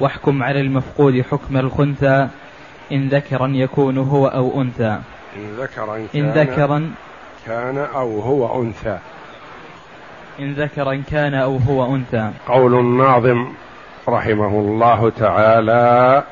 [0.00, 2.28] واحكم على المفقود حكم الخنثى
[2.92, 4.98] إن ذكرا يكون هو أو أنثى.
[5.36, 6.90] إن ذكرا كان, إن ذكرا
[7.46, 8.98] كان أو هو أنثى.
[10.40, 12.30] إن ذكرا كان أو هو أنثى.
[12.48, 13.52] قول الناظم
[14.08, 16.22] رحمه الله تعالى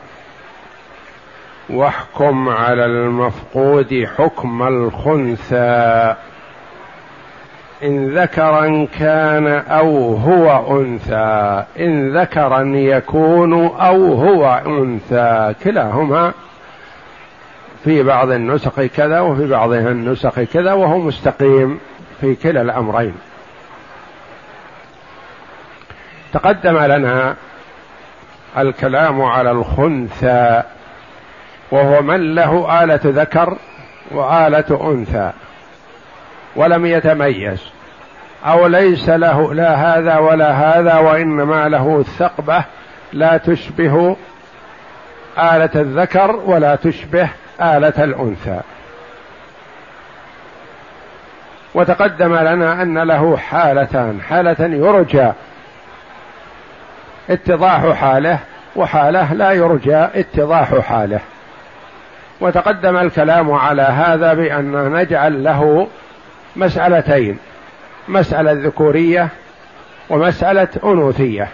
[1.70, 6.14] واحكم على المفقود حكم الخنثى.
[7.82, 15.54] إن ذكرا كان أو هو أنثى إن ذكرا يكون أو هو أنثى.
[15.64, 16.32] كلاهما
[17.84, 21.80] في بعض النسخ كذا وفي بعضها النسخ كذا وهو مستقيم
[22.20, 23.14] في كلا الأمرين.
[26.32, 27.36] تقدم لنا
[28.58, 30.62] الكلام على الخنثى
[31.70, 33.56] وهو من له آلة ذكر
[34.10, 35.32] وآلة أنثى.
[36.56, 37.60] ولم يتميز.
[38.46, 42.64] أو ليس له لا هذا ولا هذا وإنما له الثقبة.
[43.12, 44.16] لا تشبه
[45.38, 47.28] آلة الذكر ولا تشبه
[47.60, 48.60] آلة الأنثى.
[51.74, 54.20] وتقدم لنا أن له حالتان.
[54.28, 55.32] حالة يرجى
[57.30, 58.38] اتضاح حاله
[58.76, 61.20] وحاله لا يرجى اتضاح حاله.
[62.40, 65.88] وتقدم الكلام على هذا بأن نجعل له
[66.56, 67.38] مسألتين
[68.08, 69.28] مسألة ذكورية
[70.10, 71.48] ومسألة أنوثية.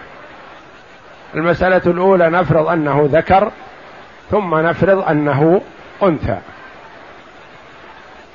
[1.35, 3.51] المسألة الأولى نفرض أنه ذكر
[4.31, 5.61] ثم نفرض أنه
[6.03, 6.37] أنثى.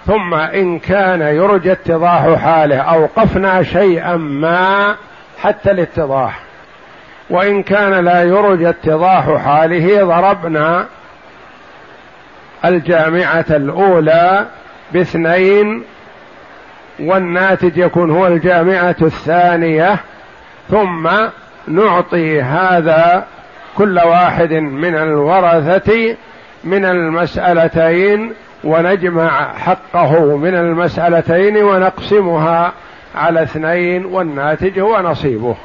[0.07, 4.97] ثم إن كان يرجى اتضاح حاله أوقفنا شيئا ما
[5.39, 6.41] حتى الاتضاح.
[7.31, 10.87] وإن كان لا يرجى اتضاح حاله ضربنا
[12.65, 14.47] الجامعة الأولى
[14.93, 15.85] باثنين
[17.01, 19.97] والناتج يكون هو الجامعة الثانية
[20.71, 21.11] ثم
[21.69, 23.27] نعطي هذا
[23.77, 26.17] كل واحد من الورثة
[26.65, 28.33] من المسألتين
[28.65, 32.73] ونجمع حقه من المسألتين ونقسمها
[33.15, 35.57] على اثنين والناتج هو نصيبه.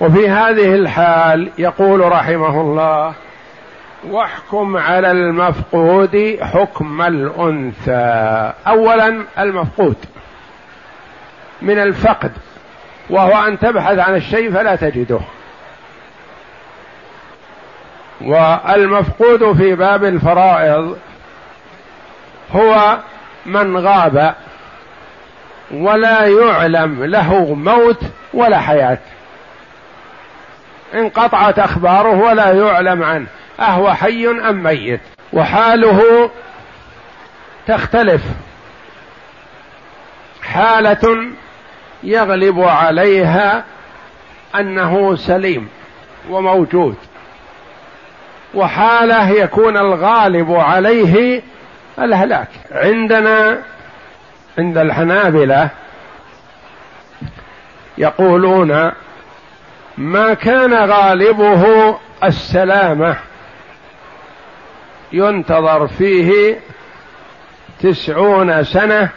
[0.00, 3.14] وفي هذه الحال يقول رحمه الله
[4.10, 8.52] واحكم على المفقود حكم الأنثى.
[8.66, 9.96] اولا المفقود
[11.62, 12.32] من الفقد
[13.10, 15.20] وهو أن تبحث عن الشيء فلا تجده.
[18.20, 20.98] والمفقود في باب الفرائض
[22.52, 22.98] هو
[23.46, 24.34] من غاب
[25.70, 28.00] ولا يعلم له موت
[28.34, 28.98] ولا حياة.
[30.94, 33.26] انقطعت أخباره ولا يعلم عنه.
[33.60, 35.00] أهو حي أم ميت؟
[35.32, 36.30] وحاله
[37.66, 38.22] تختلف.
[40.42, 41.30] حالة
[42.02, 43.64] يغلب عليها
[44.54, 45.68] أنه سليم
[46.30, 46.96] وموجود.
[48.54, 51.42] وحالة يكون الغالب عليه
[51.98, 52.48] الهلاك.
[52.72, 53.58] عندنا
[54.58, 55.68] عند الحنابلة
[57.98, 58.92] يقولون
[59.98, 61.94] ما كان غالبه
[62.24, 63.16] السلامة.
[65.12, 66.58] ينتظر فيه
[67.80, 69.08] تسعون سنة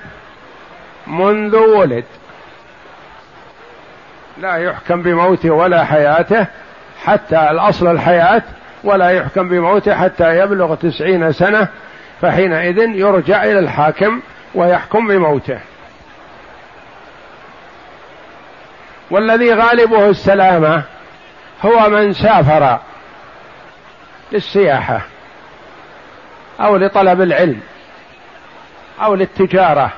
[1.07, 2.05] منذ ولد.
[4.37, 6.45] لا يحكم بموته ولا حياته
[7.03, 8.43] حتى الأصل الحياة
[8.83, 11.67] ولا يحكم بموته حتى يبلغ تسعين سنة
[12.21, 14.21] فحينئذ يرجع إلى الحاكم
[14.55, 15.59] ويحكم بموته.
[19.11, 20.83] والذي غالبه السلامة
[21.65, 22.79] هو من سافر
[24.31, 25.01] للسياحة.
[26.59, 27.59] أو لطلب العلم
[29.01, 29.91] أو للتجارة.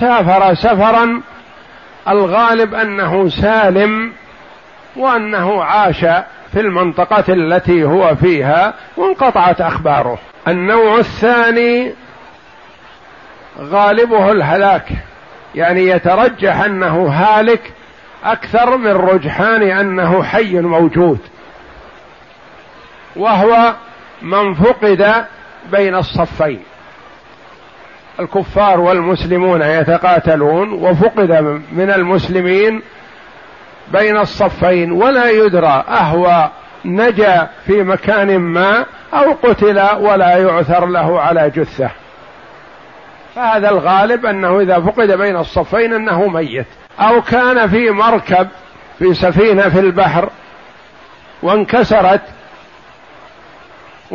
[0.00, 1.20] سافر سفرا
[2.08, 4.12] الغالب أنه سالم
[4.96, 6.00] وأنه عاش
[6.52, 10.18] في المنطقة التي هو فيها وانقطعت أخباره.
[10.48, 11.94] النوع الثاني
[13.58, 14.88] غالبه الهلاك
[15.54, 17.72] يعني يترجح أنه هالك
[18.24, 21.18] أكثر من رجحان أنه حي موجود
[23.16, 23.74] وهو
[24.22, 25.24] من فقد
[25.72, 26.62] بين الصفين.
[28.20, 31.32] الكفار والمسلمون يتقاتلون وفقد
[31.72, 32.82] من المسلمين
[33.92, 34.92] بين الصفين.
[34.92, 36.50] ولا يدرى أهوى
[36.84, 38.84] نجا في مكان ما
[39.14, 41.90] أو قتل ولا يعثر له على جثة.
[43.34, 46.66] فهذا الغالب أنه إذا فقد بين الصفين أنه ميت.
[47.00, 48.48] أو كان في مركب
[48.98, 50.28] في سفينة في البحر
[51.42, 52.20] وانكسرت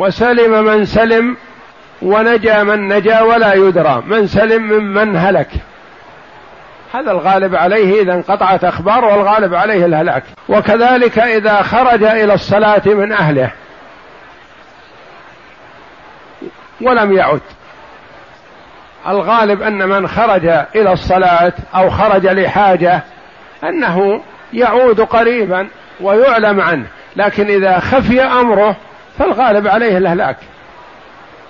[0.00, 1.36] وسلم من سلم
[2.02, 4.02] ونجا من نجا ولا يدرى.
[4.06, 5.48] من سلم ممن هلك.
[6.94, 10.24] هذا الغالب عليه إذا انقطعت أخبار والغالب عليه الهلاك.
[10.48, 13.50] وكذلك إذا خرج إلى الصلاة من أهله.
[16.80, 17.40] ولم يعد.
[19.08, 23.02] الغالب أن من خرج إلى الصلاة أو خرج لحاجة
[23.64, 24.22] أنه
[24.52, 25.68] يعود قريبا
[26.00, 26.86] ويعلم عنه.
[27.16, 28.76] لكن إذا خفي أمره
[29.18, 30.36] فالغالب عليه الهلاك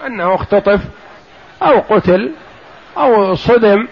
[0.07, 0.81] أنه اختطف
[1.63, 2.33] أو قتل
[2.99, 3.89] أو صدم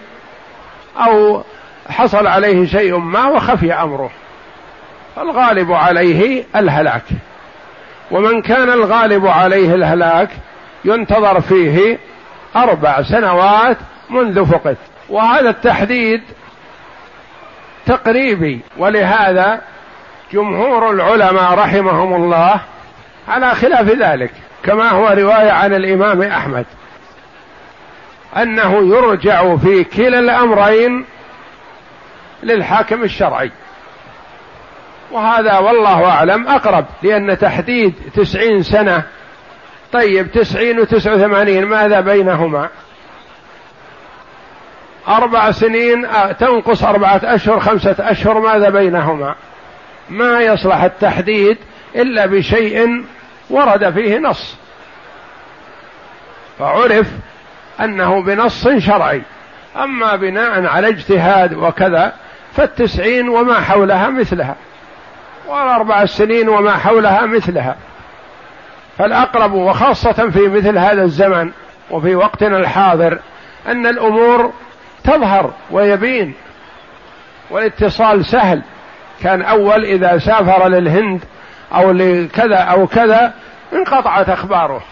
[0.97, 1.43] أو
[1.89, 4.11] حصل عليه شيء ما وخفي أمره.
[5.17, 7.03] الغالب عليه الهلاك.
[8.11, 10.29] ومن كان الغالب عليه الهلاك
[10.85, 11.97] ينتظر فيه
[12.55, 13.77] أربع سنوات
[14.09, 14.77] منذ فقد.
[15.09, 16.21] وهذا التحديد
[17.85, 18.59] تقريبي.
[18.77, 19.61] ولهذا
[20.33, 22.59] جمهور العلماء رحمهم الله
[23.29, 24.31] على خلاف ذلك
[24.63, 26.65] كما هو رواية عن الإمام أحمد
[28.37, 31.05] أنه يرجع في كلا الأمرين
[32.43, 33.51] للحاكم الشرعي.
[35.11, 39.03] وهذا والله أعلم أقرب لأن تحديد تسعين سنة
[39.91, 42.69] طيب تسعين وتسعة وثمانين ماذا بينهما؟
[45.07, 49.35] أربع سنين آه، تنقص أربعة أشهر خمسة أشهر ماذا بينهما؟
[50.09, 51.57] ما يصلح التحديد
[51.95, 53.03] إلا بشيء
[53.49, 54.57] ورد فيه نص.
[56.59, 57.07] فعرف
[57.81, 59.21] أنه بنص شرعي.
[59.75, 62.13] أما بناء على اجتهاد وكذا
[62.55, 64.55] فالتسعين وما حولها مثلها.
[65.47, 67.75] والأربع سنين وما حولها مثلها.
[68.97, 71.51] فالأقرب وخاصة في مثل هذا الزمن
[71.91, 73.19] وفي وقتنا الحاضر
[73.67, 74.53] أن الأمور
[75.03, 76.33] تظهر ويبين.
[77.49, 78.61] والاتصال سهل.
[79.21, 81.21] كان أول إذا سافر للهند
[81.75, 83.33] أو لكذا أو كذا
[83.73, 84.83] انقطعت أخباره.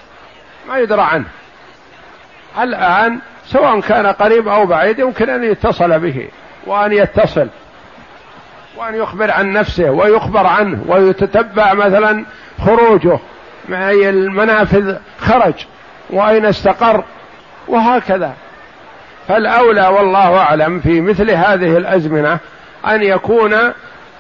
[0.69, 1.25] ما يدرى عنه.
[2.59, 6.27] الآن سواء كان قريب أو بعيد يمكن أن يتصل به
[6.65, 7.47] وأن يتصل
[8.77, 12.25] وأن يخبر عن نفسه ويخبر عنه ويتتبع مثلا
[12.65, 13.19] خروجه
[13.69, 15.53] مع المنافذ خرج
[16.09, 17.03] وأين استقر
[17.68, 18.33] وهكذا.
[19.27, 22.39] فالأولى والله أعلم في مثل هذه الأزمنة
[22.88, 23.56] أن يكون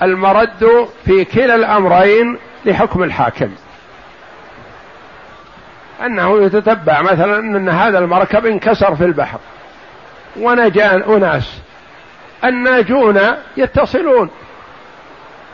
[0.01, 2.37] المرد في كلا الأمرين
[2.67, 3.49] لحكم الحاكم.
[6.05, 9.39] أنه يتتبع مثلا أن هذا المركب انكسر في البحر.
[10.39, 11.59] ونجا أناس.
[12.45, 13.19] الناجون
[13.57, 14.29] يتصلون.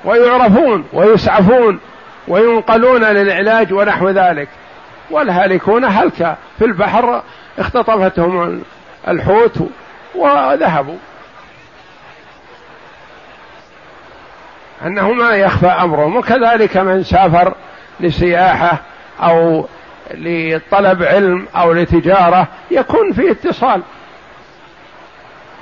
[0.06, 0.86] ويعرفون.
[0.94, 1.80] ويسعفون.
[2.27, 4.50] وينقلون للعلاج ونحو ذلك.
[5.12, 7.24] والهالكون هلك في البحر
[7.60, 8.62] اختطفتهم
[9.07, 9.69] الحوت
[10.15, 10.98] وذهبوا.
[14.85, 17.53] انه ما يخفى أمرهم وكذلك من سافر
[18.00, 18.81] لسياحة
[19.19, 19.68] أو
[20.13, 23.81] لطلب علم أو لتجارة يكون في اتصال.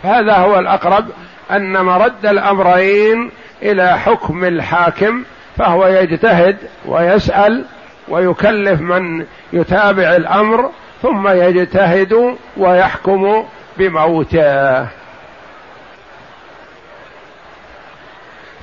[0.03, 1.05] هذا هو الأقرب
[1.51, 3.31] أن مرد الأمرين
[3.61, 5.23] إلى حكم الحاكم
[5.57, 7.65] فهو يجتهد ويسأل
[8.07, 10.69] ويكلف من يتابع الأمر
[11.01, 13.43] ثم يجتهد ويحكم
[13.77, 15.00] بموته.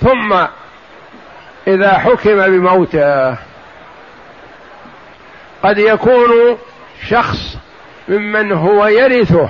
[0.00, 0.46] ثم
[1.66, 3.30] إذا حكم بموته
[5.62, 6.58] قد يكون
[7.08, 7.56] شخص
[8.08, 9.48] ممن هو يرثه.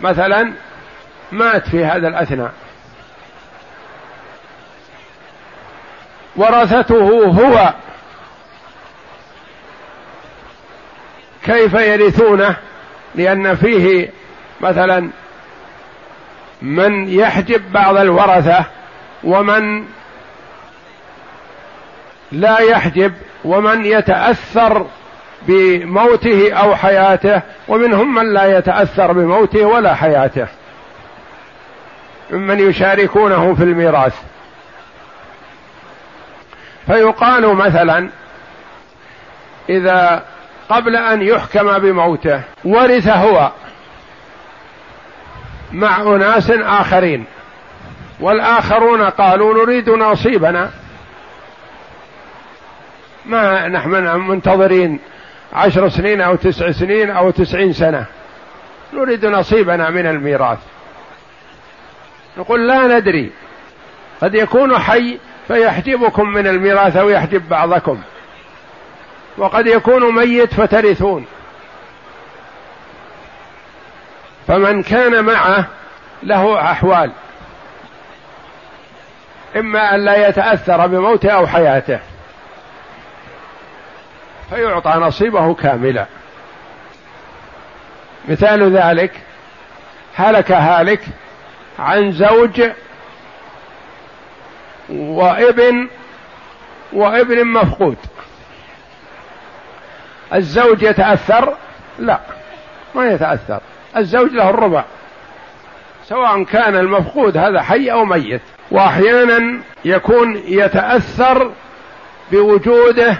[0.00, 0.52] مثلا
[1.32, 2.52] مات في هذا الأثناء.
[6.36, 7.74] ورثته هو.
[11.44, 12.56] كيف يرثونه؟
[13.14, 14.10] لأن فيه
[14.60, 15.10] مثلا
[16.62, 18.64] من يحجب بعض الورثة
[19.24, 19.84] ومن
[22.32, 24.86] لا يحجب ومن يتأثر
[25.42, 30.46] بموته أو حياته ومنهم من لا يتأثر بموته ولا حياته.
[32.30, 34.14] ممن يشاركونه في الميراث.
[36.86, 38.08] فيقال مثلا
[39.68, 40.24] إذا
[40.68, 43.52] قبل أن يحكم بموته ورث هو
[45.72, 47.24] مع أناس آخرين.
[48.20, 50.70] والآخرون قالوا نريد نصيبنا.
[53.26, 55.00] ما نحن منتظرين
[55.52, 58.06] عشر سنين أو تسع سنين أو تسعين سنة.
[58.92, 60.58] نريد نصيبنا من الميراث.
[62.38, 63.30] نقول لا ندري.
[64.20, 68.00] قد يكون حي فيحجبكم من الميراث أو يحجب بعضكم.
[69.38, 71.26] وقد يكون ميت فترثون.
[74.46, 75.64] فمن كان معه
[76.22, 77.10] له أحوال.
[79.56, 81.98] إما أن لا يتأثر بموته أو حياته.
[84.50, 86.06] فيعطى نصيبه كاملا.
[88.28, 89.12] مثال ذلك
[90.14, 91.00] هلك هالك
[91.78, 92.62] عن زوج
[94.90, 95.88] وابن
[96.92, 97.96] وابن مفقود.
[100.34, 101.56] الزوج يتأثر؟
[101.98, 102.20] لا
[102.94, 103.60] ما يتأثر.
[103.96, 104.84] الزوج له الربع.
[106.04, 108.42] سواء كان المفقود هذا حي أو ميت.
[108.70, 111.52] وأحيانا يكون يتأثر
[112.32, 113.16] بوجوده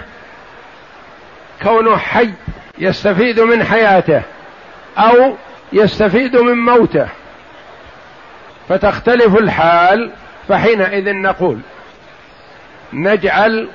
[1.63, 2.29] كونه حي
[2.77, 4.21] يستفيد من حياته
[4.97, 5.35] أو
[5.73, 7.07] يستفيد من موته.
[8.69, 10.11] فتختلف الحال
[10.47, 11.59] فحينئذ نقول
[12.93, 13.69] نجعل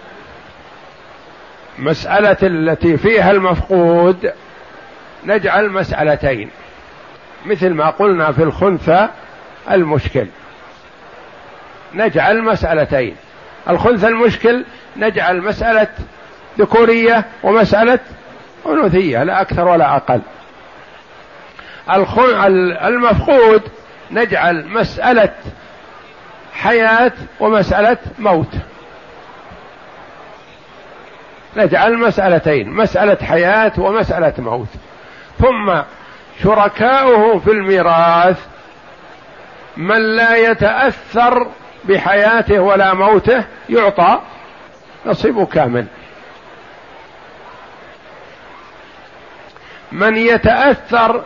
[1.79, 4.33] مسألة التي فيها المفقود
[5.25, 6.51] نجعل مسألتين
[7.47, 9.09] مثل ما قلنا في الخنثى
[9.71, 10.27] المشكل.
[11.95, 13.17] نجعل مسألتين.
[13.69, 14.65] الخنثى المشكل
[14.97, 15.89] نجعل مسألة
[16.59, 17.99] ذكورية ومسألة
[18.67, 20.21] أنوثية لا أكثر ولا أقل.
[22.87, 23.63] المفقود
[24.11, 25.35] نجعل مسألة
[26.55, 28.55] حياة ومسألة موت.
[31.57, 34.69] نجعل مسألتين مسألة حياة ومسألة موت.
[35.39, 35.73] ثم
[36.43, 38.39] شركاؤه في الميراث
[39.77, 41.47] من لا يتأثر
[41.89, 44.21] بحياته ولا موته يعطى
[45.07, 45.87] نصيب كامل.
[49.93, 51.23] من يتأثر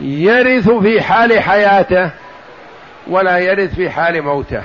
[0.00, 2.10] يرث في حال حياته
[3.06, 4.62] ولا يرث في حال موته.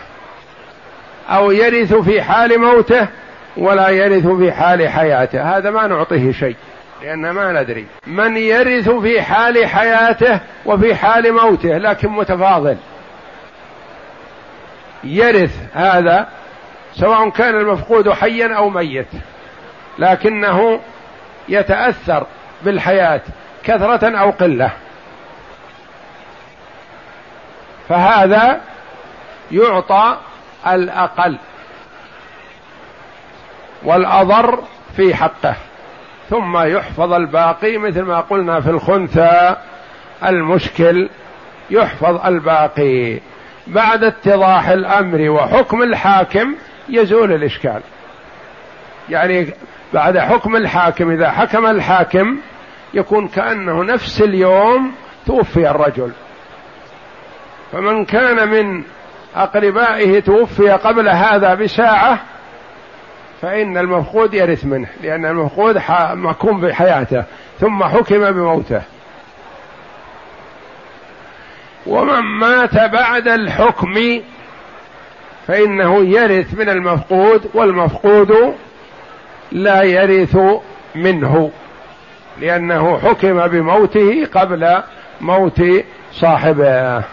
[1.29, 3.07] أو يرث في حال موته
[3.57, 5.57] ولا يرث في حال حياته.
[5.57, 6.55] هذا ما نعطيه شيء
[7.01, 7.87] لأن ما ندري.
[8.07, 12.77] من يرث في حال حياته وفي حال موته لكن متفاضل.
[15.03, 16.27] يرث هذا
[16.93, 19.07] سواء كان المفقود حيا أو ميت
[20.00, 20.79] لكنه
[21.50, 22.27] يتأثر
[22.63, 23.22] بالحياة
[23.63, 24.72] كثرة أو قلة.
[27.89, 28.62] فهذا
[29.51, 30.17] يعطى
[30.67, 31.38] الأقل
[33.83, 34.63] والأضر
[34.95, 35.55] في حقه
[36.29, 39.55] ثم يحفظ الباقي مثل ما قلنا في الخنثى
[40.25, 41.10] المشكل
[41.69, 43.19] يحفظ الباقي.
[43.67, 46.55] بعد اتضاح الأمر وحكم الحاكم
[46.89, 47.82] يزول الإشكال.
[49.10, 49.53] يعني
[49.93, 52.38] بعد حكم الحاكم إذا حكم الحاكم
[52.93, 54.91] يكون كأنه نفس اليوم
[55.25, 56.12] توفي الرجل.
[57.72, 58.84] فمن كان من
[59.36, 62.20] أقربائه توفي قبل هذا بساعة
[63.41, 65.82] فإن المفقود يرث منه لأن المفقود
[66.13, 67.24] محكوم بحياته
[67.60, 68.82] ثم حكم بموته.
[71.85, 74.21] ومن مات بعد الحكم
[75.47, 78.55] فإنه يرث من المفقود والمفقود
[79.51, 80.37] لا يرث
[80.95, 81.51] منه
[82.39, 84.81] لأنه حكم بموته قبل
[85.21, 85.61] موت
[86.11, 87.03] صاحبه.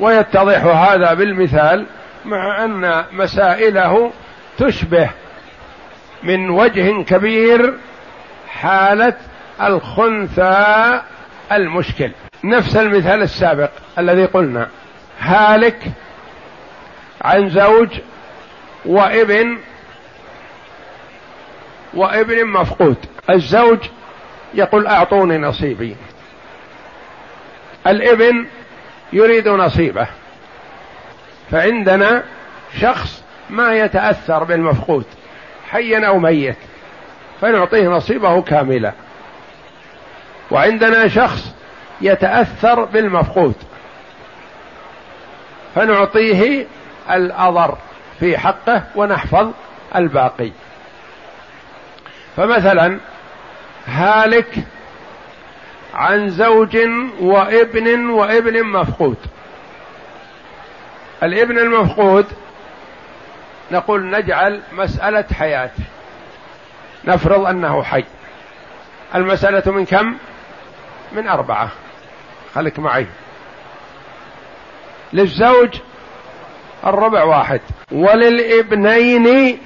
[0.00, 1.86] ويتضح هذا بالمثال
[2.24, 4.12] مع أن مسائله
[4.58, 5.10] تشبه
[6.22, 7.74] من وجه كبير
[8.48, 9.14] حالة
[9.62, 11.00] الخنثى
[11.52, 12.10] المشكل.
[12.44, 14.68] نفس المثال السابق الذي قلنا.
[15.20, 15.82] هالك
[17.22, 17.88] عن زوج
[18.84, 19.58] وابن
[21.94, 22.96] وابن مفقود.
[23.30, 23.78] الزوج
[24.54, 25.96] يقول أعطوني نصيبي.
[27.86, 28.46] الابن
[29.12, 30.06] يريد نصيبه.
[31.50, 32.22] فعندنا
[32.80, 35.04] شخص ما يتأثر بالمفقود.
[35.70, 36.56] حيا أو ميت
[37.40, 38.92] فنعطيه نصيبه كاملا.
[40.50, 41.54] وعندنا شخص
[42.00, 43.54] يتأثر بالمفقود.
[45.74, 46.66] فنعطيه
[47.10, 47.78] الأضر
[48.20, 49.50] في حقه ونحفظ
[49.96, 50.50] الباقي.
[52.36, 52.98] فمثلا
[53.86, 54.54] هالك
[55.94, 56.78] عن زوج
[57.20, 59.16] وابن وابن مفقود.
[61.22, 62.26] الابن المفقود
[63.70, 65.70] نقول نجعل مسألة حياة.
[67.04, 68.04] نفرض أنه حي.
[69.14, 70.16] المسألة من كم؟
[71.12, 71.68] من أربعة.
[72.54, 73.06] خليك معي.
[75.12, 75.80] للزوج
[76.86, 77.60] الربع واحد.
[77.92, 79.58] وللابنين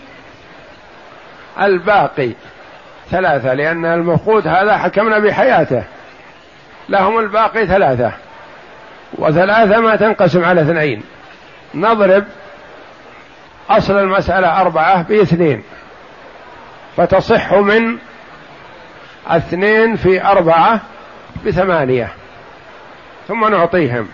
[1.60, 2.30] الباقي
[3.10, 5.84] ثلاثة لأن المفقود هذا حكمنا بحياته.
[6.88, 8.12] لهم الباقي ثلاثة.
[9.12, 11.02] وثلاثة ما تنقسم على اثنين.
[11.74, 12.24] نضرب
[13.70, 15.62] أصل المسألة أربعة باثنين.
[16.96, 17.98] فتصح من
[19.26, 20.80] اثنين في أربعة
[21.46, 22.12] بثمانية.
[23.28, 24.08] ثم نعطيهم.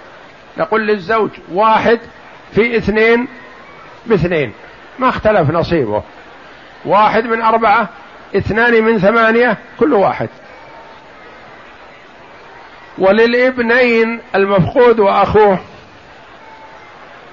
[0.58, 2.00] نقول للزوج واحد
[2.52, 3.28] في اثنين
[4.06, 4.52] باثنين.
[4.98, 6.02] ما اختلف نصيبه.
[6.84, 7.88] واحد من أربعة
[8.36, 10.28] اثنان من ثمانية كل واحد.
[12.98, 15.58] وللابنين المفقود وأخوه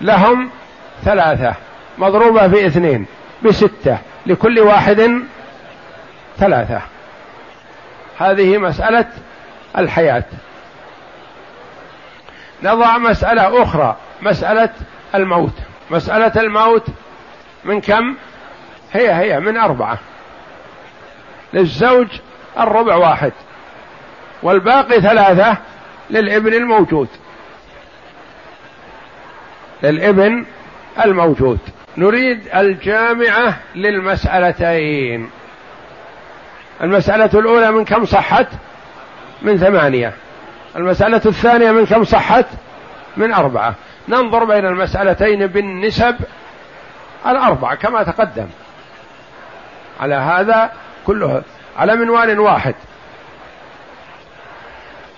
[0.02, 0.50] لهم
[1.04, 1.54] ثلاثة.
[1.98, 3.06] مضروبة في اثنين
[3.44, 3.98] بستة.
[4.26, 5.22] لكل واحد
[6.38, 6.82] ثلاثة.
[8.18, 9.06] هذه مسألة
[9.78, 10.24] الحياة.
[12.64, 14.70] نضع مسألة أخرى مسألة
[15.16, 15.54] الموت.
[15.92, 16.88] مسألة الموت
[17.64, 18.16] من كم؟
[18.94, 19.98] هي هي من أربعة.
[21.54, 22.08] للزوج
[22.60, 23.32] الربع واحد
[24.44, 25.58] والباقي ثلاثة
[26.10, 27.08] للابن الموجود.
[29.84, 30.46] للابن
[31.06, 31.60] الموجود.
[31.98, 35.30] نريد الجامعة للمسألتين.
[36.82, 38.48] المسألة الأولى من كم صحت؟
[39.46, 40.14] من ثمانية.
[40.76, 42.46] المسألة الثانية من كم صحت؟
[43.18, 43.74] من أربعة.
[44.08, 46.16] ننظر بين المسألتين بالنسب
[47.28, 48.48] الأربعة كما تقدم.
[50.00, 50.72] على هذا
[51.08, 51.44] كله
[51.78, 52.76] على منوال واحد.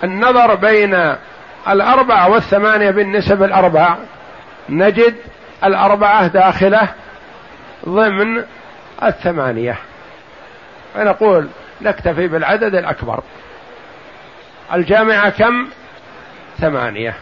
[0.03, 1.15] النظر بين
[1.67, 3.96] الأربعة والثمانية بالنسب الأربع
[4.69, 5.15] نجد
[5.63, 6.88] الأربعة داخلة
[7.86, 8.43] ضمن
[9.03, 9.77] الثمانية.
[10.93, 11.48] فنقول
[11.81, 13.24] نكتفي بالعدد الأكبر.
[14.74, 15.68] الجامعة كم؟
[16.60, 17.14] ثمانية.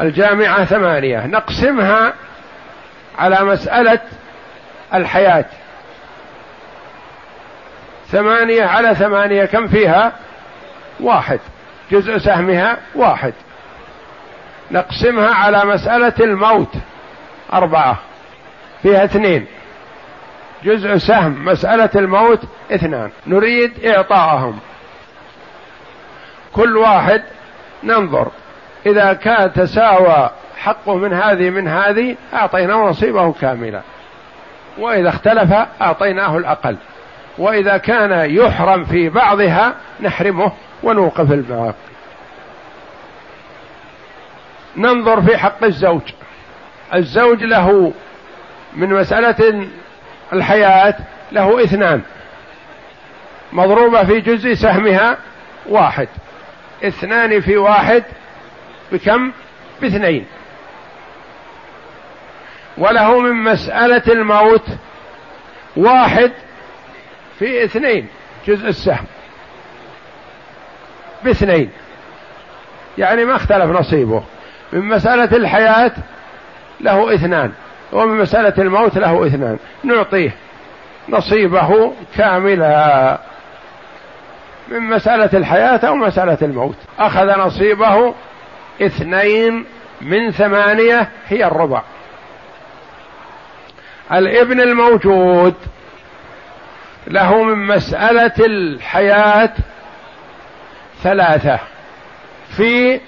[0.00, 1.26] الجامعة ثمانية.
[1.26, 2.12] نقسمها
[3.18, 4.00] على مسألة
[4.94, 5.44] الحياة.
[8.08, 10.12] ثمانية على ثمانية كم فيها؟
[11.00, 11.40] واحد.
[11.90, 13.32] جزء سهمها واحد.
[14.70, 16.74] نقسمها على مسألة الموت.
[17.52, 17.98] أربعة.
[18.82, 19.46] فيها اثنين.
[20.64, 22.40] جزء سهم مسألة الموت
[22.72, 23.10] اثنان.
[23.26, 24.58] نريد إعطاءهم.
[26.52, 27.22] كل واحد
[27.84, 28.30] ننظر.
[28.86, 33.80] إذا كان تساوى حقه من هذه من هذه أعطيناه نصيبه كاملا.
[34.78, 36.76] وإذا اختلف أعطيناه الأقل.
[37.38, 41.74] وإذا كان يحرم في بعضها نحرمه ونوقف الباقي
[44.76, 46.02] ننظر في حق الزوج.
[46.94, 47.92] الزوج له
[48.76, 49.66] من مسألة
[50.32, 50.94] الحياة
[51.32, 52.02] له اثنان.
[53.52, 55.16] مضروبة في جزء سهمها
[55.66, 56.08] واحد.
[56.84, 58.04] اثنان في واحد
[58.92, 59.32] بكم؟
[59.80, 60.26] باثنين.
[62.78, 64.66] وله من مسألة الموت
[65.76, 66.32] واحد
[67.38, 68.08] في اثنين
[68.46, 69.06] جزء السهم.
[71.24, 71.70] باثنين.
[72.98, 74.24] يعني ما اختلف نصيبه.
[74.72, 75.92] من مسألة الحياة
[76.80, 77.52] له اثنان.
[77.92, 79.58] ومن مسألة الموت له إثنان.
[79.84, 80.34] نعطيه
[81.08, 83.18] نصيبه كاملا
[84.68, 86.76] من مسألة الحياة أو مسألة الموت.
[86.98, 88.14] أخذ نصيبه
[88.82, 89.64] اثنين
[90.00, 91.82] من ثمانية هي الربع.
[94.12, 95.54] الابن الموجود
[97.06, 99.52] له من مسألة الحياة
[101.02, 101.58] ثلاثة
[102.56, 103.00] في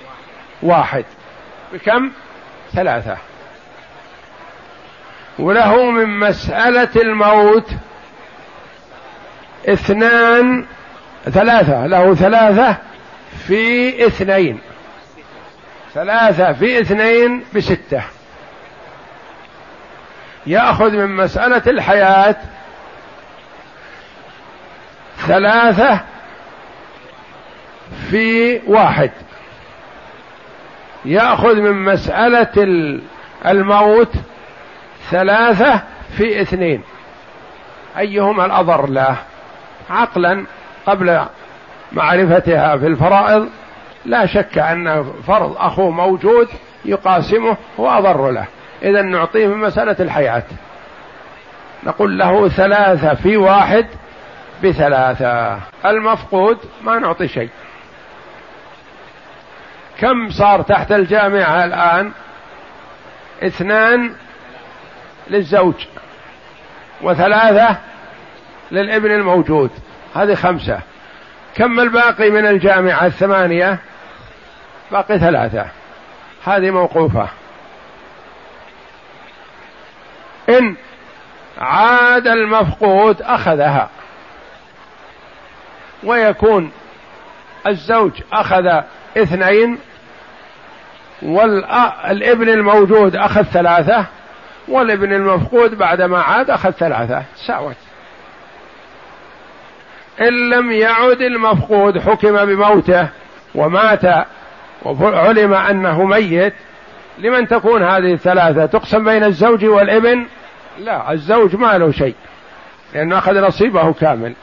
[0.62, 1.04] واحد.
[1.72, 2.10] بكم؟
[2.72, 3.16] ثلاثة.
[5.38, 7.70] وله من مسألة الموت
[9.68, 10.66] اثنان
[11.24, 12.76] ثلاثة له ثلاثة
[13.46, 14.60] في اثنين
[15.94, 18.02] ثلاثة في اثنين بستة.
[20.46, 22.36] يأخذ من مسألة الحياة
[25.26, 26.00] ثلاثة
[28.10, 29.10] في واحد.
[31.04, 32.52] يأخذ من مسألة
[33.46, 34.12] الموت
[35.10, 35.82] ثلاثة
[36.16, 36.82] في اثنين.
[37.98, 39.16] أيهما الأضر له؟
[39.90, 40.44] عقلا
[40.86, 41.24] قبل
[41.92, 43.48] معرفتها في الفرائض
[44.04, 46.48] لا شك أن فرض أخوه موجود
[46.84, 48.44] يقاسمه هو أضر له.
[48.82, 50.42] إذا نعطيه من مسألة الحياة.
[51.84, 53.86] نقول له ثلاثة في واحد
[54.64, 55.58] بثلاثة.
[55.86, 57.50] المفقود ما نعطي شيء.
[59.98, 62.12] كم صار تحت الجامعة الآن؟
[63.42, 64.12] اثنان
[65.30, 65.74] للزوج
[67.02, 67.76] وثلاثة
[68.70, 69.70] للابن الموجود.
[70.14, 70.80] هذه خمسة.
[71.54, 73.78] كم الباقي من الجامعة؟ الثمانية.
[74.92, 75.66] باقي ثلاثة.
[76.46, 77.28] هذه موقوفة.
[80.48, 80.76] إن
[81.58, 83.90] عاد المفقود أخذها.
[86.04, 86.72] ويكون
[87.66, 88.80] الزوج أخذ
[89.16, 89.78] اثنين
[91.22, 94.06] والابن الموجود أخذ ثلاثة.
[94.68, 97.76] والابن المفقود بعدما عاد أخذ ثلاثة ساوت.
[100.20, 103.08] إن لم يعد المفقود حكم بموته
[103.54, 104.02] ومات
[104.84, 106.54] وعلم أنه ميت
[107.18, 110.26] لمن تكون هذه الثلاثة؟ تقسم بين الزوج والابن؟
[110.78, 112.14] لا الزوج ما له شيء
[112.94, 114.34] لأنه أخذ نصيبه كامل.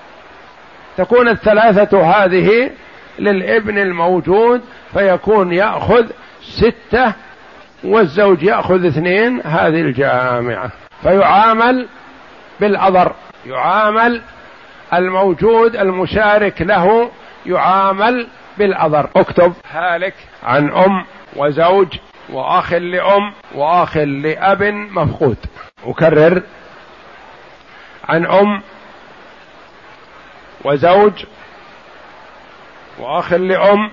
[0.98, 2.72] تكون الثلاثة هذه
[3.20, 4.62] للابن الموجود
[4.94, 6.06] فيكون يأخذ
[6.42, 7.14] ستة
[7.84, 10.72] والزوج يأخذ اثنين هذه الجامعة.
[11.04, 11.88] فيعامل
[12.60, 13.14] بالأضر.
[13.46, 14.22] يعامل
[14.94, 17.12] الموجود المشارك له
[17.46, 19.10] يعامل بالأضر.
[19.16, 21.88] اكتب هالك عن أم وزوج
[22.30, 25.38] وأخ لأم وأخ لأب مفقود.
[25.86, 26.42] أكرر.
[28.10, 28.62] عن أم
[30.64, 31.26] وزوج
[33.00, 33.92] وأخ لأم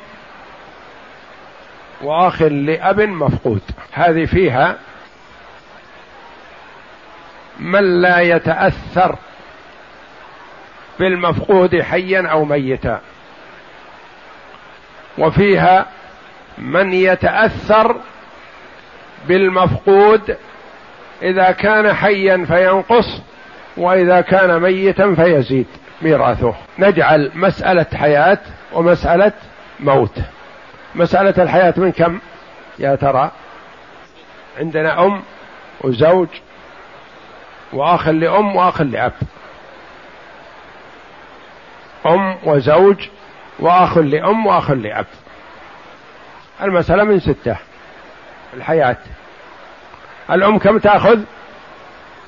[2.03, 3.63] وأخ لأب مفقود.
[3.93, 4.77] هذه فيها
[7.59, 9.17] من لا يتأثر
[10.99, 13.01] بالمفقود حيا أو ميتا.
[15.19, 15.87] وفيها
[16.59, 17.97] من يتأثر
[19.29, 20.37] بالمفقود
[21.23, 23.21] إذا كان حيا فينقص
[23.77, 25.67] وإذا كان ميتا فيزيد
[26.03, 26.55] ميراثه.
[26.79, 28.39] نجعل مسألة حياة
[28.73, 29.33] ومسألة
[29.81, 30.19] موت.
[30.95, 32.21] مسألة الحياة من كم؟
[32.79, 33.31] يا ترى.
[34.59, 35.23] عندنا أم
[35.81, 36.29] وزوج
[37.73, 39.13] وأخ لأم وأخ لأب.
[42.07, 43.09] أم وزوج
[43.59, 45.07] وأخ لأم وأخ لأب.
[46.63, 47.57] المسألة من ستة.
[48.55, 48.97] الحياة.
[50.31, 51.21] الأم كم تأخذ؟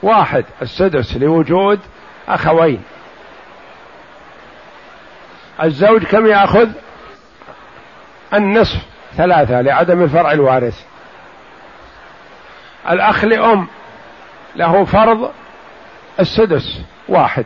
[0.02, 0.44] واحد.
[0.62, 1.80] السدس لوجود
[2.28, 2.82] أخوين.
[5.62, 6.68] الزوج كم يأخذ؟
[8.34, 8.78] النصف
[9.16, 10.84] ثلاثة لعدم الفرع الوارث.
[12.90, 13.66] الأخ لأم
[14.56, 15.32] له فرض
[16.20, 17.44] السدس واحد.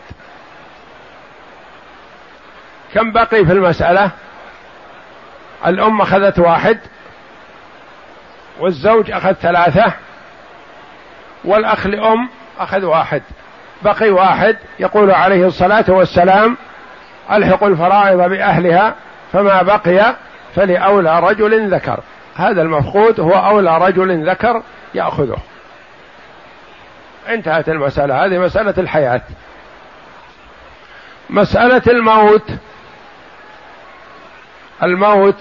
[2.94, 4.10] كم بقي في المسألة؟
[5.66, 6.78] الأم أخذت واحد
[8.60, 9.92] والزوج أخذ ثلاثة
[11.44, 13.22] والأخ لأم أخذ واحد.
[13.82, 16.56] بقي واحد يقول عليه الصلاة والسلام
[17.32, 18.94] ألحقوا الفرائض بأهلها
[19.32, 20.16] فما بقي
[20.54, 22.00] فلأولى رجل ذكر.
[22.34, 24.62] هذا المفقود هو أولى رجل ذكر
[24.94, 25.38] يأخذه.
[27.28, 28.24] انتهت المسألة.
[28.24, 29.22] هذه مسألة الحياة.
[31.30, 32.50] مسألة الموت.
[34.82, 35.36] الموت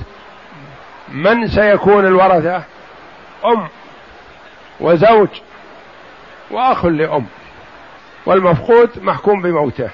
[1.08, 2.64] من سيكون الورثة؟
[3.46, 3.68] أم
[4.80, 5.30] وزوج
[6.52, 7.26] وأخ لأم.
[8.26, 9.90] والمفقود محكوم بموته.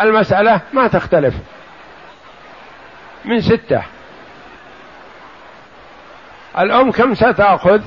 [0.00, 1.34] المسألة ما تختلف.
[3.24, 3.82] من ستة.
[6.58, 7.82] الأم كم ستأخذ؟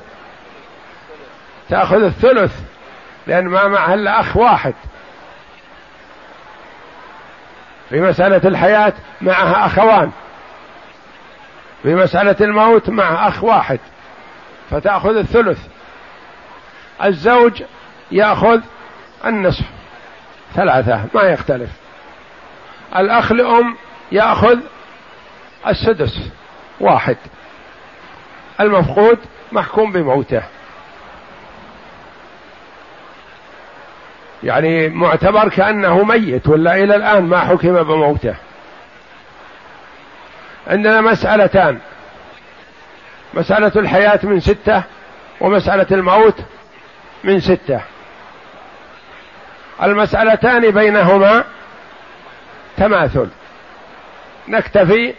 [1.70, 2.62] تأخذ الثلث
[3.28, 4.74] لأن ما معها إلا أخ واحد.
[7.90, 10.12] في مسألة الحياة معها أخوان.
[11.84, 13.80] في مسألة الموت مع أخ واحد.
[14.70, 15.68] فتأخذ الثلث.
[17.04, 17.64] الزوج
[18.12, 18.62] يأخذ
[19.26, 19.66] النصف.
[20.56, 21.70] ثلاثة ما يختلف.
[22.96, 23.78] الأخ لأم
[24.12, 24.60] يأخذ
[25.68, 26.20] السدس
[26.80, 27.18] واحد.
[28.60, 29.20] المفقود
[29.52, 30.44] محكوم بموته.
[34.44, 38.36] يعني معتبر كأنه ميت ولا إلى الآن ما حكم بموته.
[40.68, 41.80] عندنا مسألتان.
[43.34, 44.84] مسألة الحياة من ستة
[45.42, 46.40] ومسألة الموت
[47.24, 47.82] من ستة.
[49.84, 51.44] المسألتان بينهما
[52.78, 53.28] تماثل.
[54.48, 55.14] نكتفي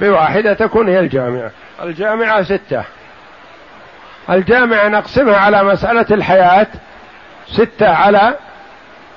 [0.00, 1.50] بواحدة تكون هي الجامعة.
[1.82, 2.84] الجامعة ستة.
[4.30, 6.66] الجامعة نقسمها على مسألة الحياة
[7.46, 8.36] ستة على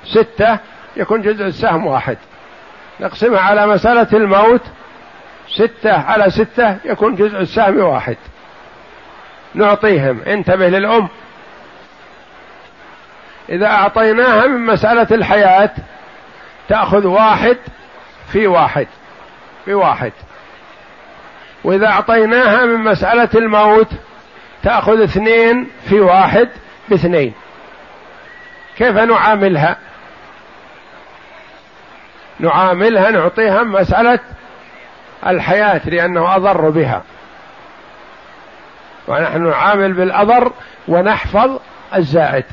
[0.04, 0.58] ستة
[0.96, 2.18] يكون جزء السهم واحد.
[3.00, 4.62] نقسمها على مسألة الموت
[5.48, 8.16] ستة على ستة يكون جزء السهم واحد.
[9.54, 10.20] نعطيهم.
[10.26, 11.08] انتبه للأم.
[13.48, 15.70] إذا أعطيناها من مسألة الحياة
[16.68, 17.56] تأخذ واحد
[18.32, 18.86] في واحد.
[19.66, 20.12] بواحد
[21.64, 23.88] وإذا أعطيناها من مسألة الموت
[24.62, 26.48] تأخذ اثنين في واحد
[26.88, 27.32] باثنين.
[28.76, 29.76] كيف نعاملها؟
[32.40, 34.18] نعاملها نعطيها مسألة
[35.26, 37.02] الحياة لأنه أضر بها.
[39.08, 40.52] ونحن نعامل بالأضر
[40.88, 41.58] ونحفظ
[41.94, 42.44] الزائد.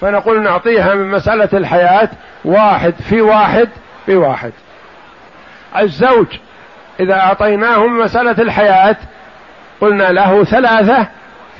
[0.00, 2.08] فنقول نعطيها من مسألة الحياة
[2.44, 3.68] واحد في واحد
[4.08, 4.52] بواحد.
[5.78, 6.26] الزوج
[7.00, 8.96] إذا أعطيناه من مسألة الحياة
[9.80, 11.08] قلنا له ثلاثة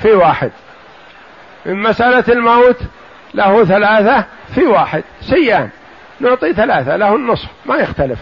[0.03, 0.51] في واحد.
[1.66, 2.81] من مسألة الموت
[3.35, 4.24] له ثلاثة
[4.55, 5.05] في واحد.
[5.20, 5.68] سيان.
[6.20, 7.48] نعطي ثلاثة له النصف.
[7.66, 8.18] ما يختلف.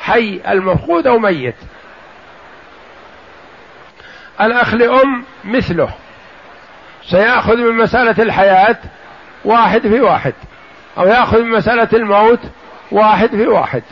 [0.00, 1.54] حي المفقود أو ميت.
[4.40, 5.90] الأخ لأم مثله.
[7.10, 8.76] سيأخذ من مسألة الحياة
[9.44, 10.34] واحد في واحد.
[10.98, 12.40] أو يأخذ من مسألة الموت
[12.92, 13.82] واحد في واحد.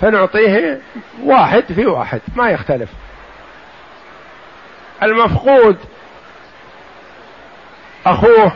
[0.00, 0.80] فنعطيه
[1.22, 2.90] واحد في واحد ما يختلف.
[5.02, 5.76] المفقود
[8.06, 8.52] أخوه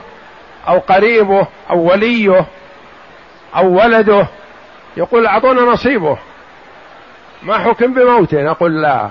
[0.68, 2.46] أو قريبه أو وليه
[3.57, 4.26] أو ولده
[4.96, 6.18] يقول أعطونا نصيبه.
[7.42, 9.11] ما حكم بموته؟ نقول لا.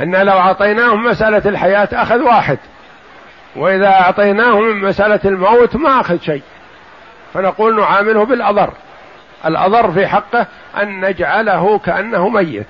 [0.00, 2.58] إن لو أعطيناهم مسألة الحياة أخذ واحد
[3.56, 6.42] وإذا أعطيناه من مسألة الموت ما أخذ شيء.
[7.34, 8.72] فنقول نعامله بالأضر.
[9.46, 10.46] الأضر في حقه
[10.82, 12.66] أن نجعله كأنه ميت.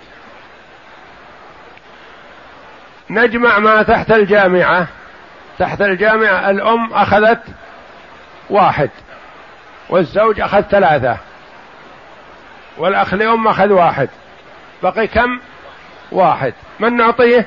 [3.10, 4.86] نجمع ما تحت الجامعة.
[5.58, 7.42] تحت الجامعة الأم أخذت
[8.50, 8.90] واحد
[9.88, 11.16] والزوج أخذ ثلاثة
[12.78, 14.08] والأخ لأم أخذ واحد.
[14.82, 15.40] بقي كم؟
[16.12, 16.54] واحد.
[16.80, 17.46] من نعطيه؟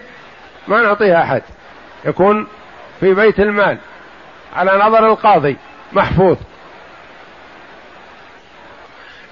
[0.67, 1.41] ما نعطيه أحد.
[2.05, 2.47] يكون
[2.99, 3.77] في بيت المال.
[4.55, 5.57] على نظر القاضي.
[5.93, 6.37] محفوظ.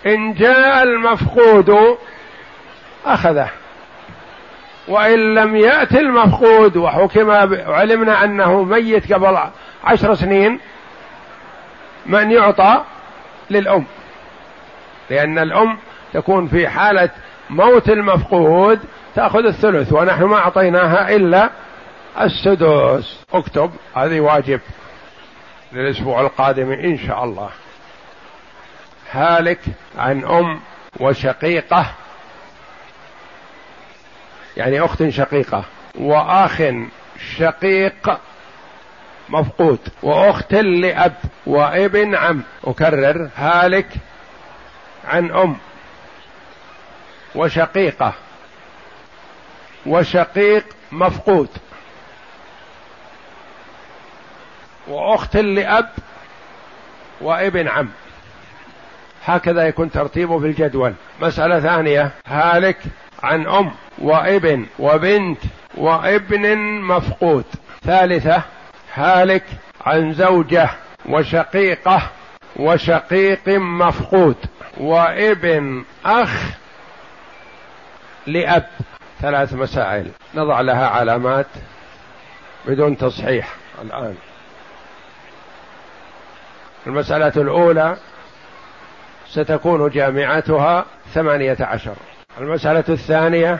[0.05, 1.97] إن جاء المفقود
[3.05, 3.49] أخذه.
[4.87, 7.31] وإن لم يأتي المفقود وحكم
[7.67, 9.37] علمنا أنه ميت قبل
[9.83, 10.59] عشر سنين
[12.05, 12.83] من يعطى
[13.49, 13.85] للأم.
[15.09, 15.77] لأن الأم
[16.13, 17.09] تكون في حالة
[17.49, 18.79] موت المفقود
[19.15, 21.49] تأخذ الثلث ونحن ما أعطيناها إلا
[22.21, 24.59] السدس اكتب هذه واجب
[25.73, 27.49] للأسبوع القادم إن شاء الله.
[29.11, 29.59] هالك
[29.97, 30.59] عن أم
[30.99, 31.85] وشقيقة.
[34.57, 35.63] يعني أخت شقيقة
[35.95, 36.61] وأخ
[37.37, 38.19] شقيق
[39.29, 42.41] مفقود وأخت لأب وابن عم.
[42.63, 43.87] أكرر هالك
[45.05, 45.57] عن أم
[47.35, 48.13] وشقيقة
[49.85, 51.49] وشقيق مفقود
[54.87, 55.89] وأخت لأب
[57.21, 57.89] وابن عم.
[59.25, 60.93] هكذا يكون ترتيبه في الجدول.
[61.21, 62.77] مسألة ثانية هالك
[63.23, 65.39] عن أم وابن وبنت
[65.77, 67.45] وابن مفقود.
[67.83, 68.43] ثالثة
[68.93, 69.43] هالك
[69.85, 70.69] عن زوجة
[71.05, 72.01] وشقيقة
[72.55, 74.35] وشقيق مفقود.
[74.77, 76.43] وابن أخ
[78.27, 78.67] لأب.
[79.21, 80.11] ثلاث مسائل.
[80.35, 81.47] نضع لها علامات
[82.65, 84.15] بدون تصحيح الآن.
[86.87, 87.97] المسألة الأولى
[89.29, 91.95] ستكون جامعتها ثمانية عشر.
[92.39, 93.59] المسألة الثانية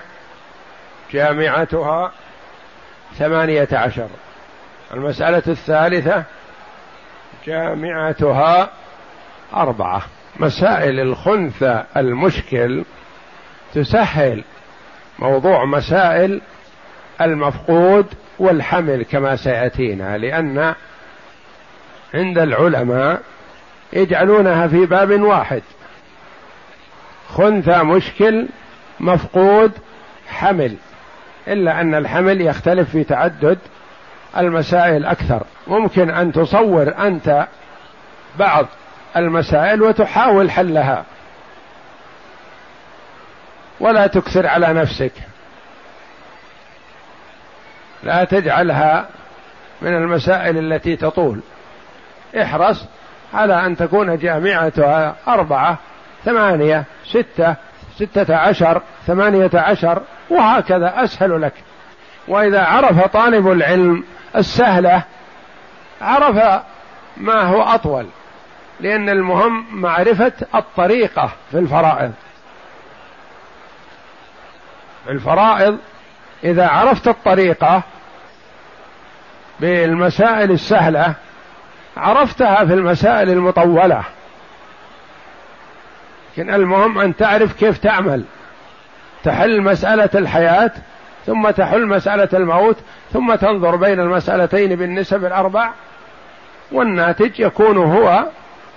[1.14, 2.12] جامعتها
[3.14, 4.08] ثمانية عشر.
[4.94, 6.24] المسألة الثالثة
[7.46, 8.70] جامعتها
[9.54, 10.02] أربعة.
[10.40, 12.84] مسائل الخنثى المشكل
[13.74, 14.44] تسهل
[15.20, 16.42] موضوع مسائل
[17.22, 18.06] المفقود
[18.40, 20.76] والحمل كما سيأتينا لأن
[22.14, 23.22] عند العلماء
[23.94, 25.62] يجعلونها في باب واحد.
[27.30, 28.48] خنثى مشكل
[29.00, 29.72] مفقود
[30.28, 30.76] حمل.
[31.48, 33.58] إلا أن الحمل يختلف في تعدد
[34.38, 35.44] المسائل أكثر.
[35.68, 37.48] ممكن أن تصور أنت
[38.40, 38.66] بعض
[39.18, 41.06] المسائل وتحاول حلها.
[43.80, 45.12] ولا تكثر على نفسك.
[48.04, 49.08] لا تجعلها
[49.82, 51.40] من المسائل التي تطول.
[52.42, 52.86] احرص
[53.34, 55.78] على أن تكون جامعتها أربعة
[56.26, 57.56] ثمانية ستة
[57.96, 61.54] ستة عشر ثمانية عشر وهكذا أسهل لك.
[62.28, 64.04] وإذا عرف طالب العلم
[64.36, 65.04] السهلة
[66.02, 66.62] عرف
[67.18, 68.06] ما هو أطول
[68.80, 72.14] لأن المهم معرفة الطريقة في الفرائض.
[75.10, 75.78] الفرائض
[76.44, 77.84] إذا عرفت الطريقة
[79.60, 81.16] بالمسائل السهلة
[81.98, 84.04] عرفتها في المسائل المطولة.
[86.32, 88.24] لكن المهم أن تعرف كيف تعمل.
[89.24, 90.72] تحل مسألة الحياة
[91.26, 92.78] ثم تحل مسألة الموت
[93.14, 95.70] ثم تنظر بين المسألتين بالنسب الأربع
[96.72, 98.26] والناتج يكون هو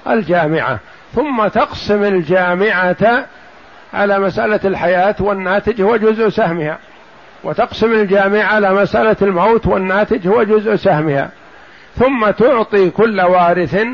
[0.08, 0.78] الجامعة.
[1.14, 3.26] ثم تقسم الجامعة
[3.94, 6.78] على مسألة الحياة والناتج هو جزء سهمها.
[7.44, 11.30] وتقسم الجامعة على مسألة الموت والناتج هو جزء سهمها.
[11.96, 13.86] ثم تعطي كل وارث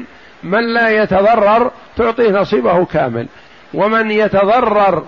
[0.42, 3.26] من لا يتضرر تعطيه نصيبه كامل.
[3.74, 5.04] ومن يتضرر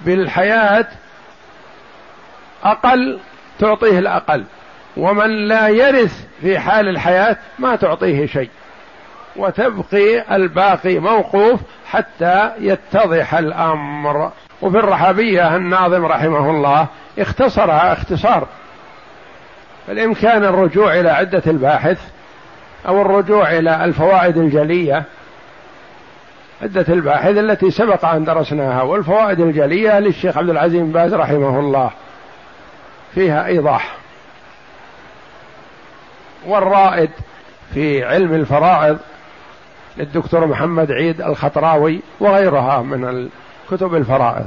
[0.00, 0.86] بالحياة
[2.64, 3.18] أقل
[3.58, 4.44] تعطيه الأقل.
[4.96, 8.50] ومن لا يرث في حال الحياة ما تعطيه شيء.
[9.36, 14.32] وتبقي الباقي موقوف حتى يتضح الأمر.
[14.62, 16.86] وفي الرحبية الناظم رحمه الله
[17.18, 18.46] اختصرها اختصار.
[19.88, 21.98] الإمكان الرجوع إلى عدة الباحث
[22.88, 25.04] أو الرجوع إلى الفوائد الجلية.
[26.62, 31.90] عدة الباحث التي سبق أن درسناها والفوائد الجلية للشيخ عبد العزيز بن باز رحمه الله
[33.14, 33.96] فيها إيضاح.
[36.46, 37.10] والرائد
[37.74, 38.98] في علم الفرائض
[39.96, 43.28] للدكتور محمد عيد الخطراوي وغيرها من
[43.70, 44.46] كتب الفرائض.